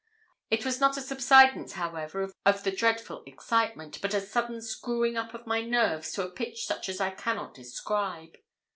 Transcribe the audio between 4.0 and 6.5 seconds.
but a sudden screwing up of my nerves to a